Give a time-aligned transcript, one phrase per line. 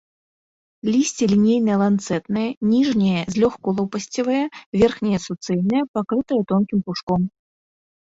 [0.93, 4.43] Лісце лінейна-ланцэтнае, ніжняе злёгку лопасцевае,
[4.81, 7.21] верхняе суцэльнае, пакрытае тонкім пушком.